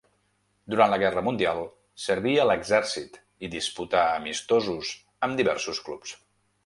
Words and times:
Durant 0.73 0.93
la 0.93 0.97
Guerra 1.01 1.21
Mundial 1.27 1.59
serví 2.05 2.33
a 2.39 2.47
l'exèrcit 2.51 3.19
i 3.47 3.51
disputà 3.59 4.07
amistosos 4.17 4.95
amb 5.29 5.43
diversos 5.43 5.83
clubs. 5.91 6.17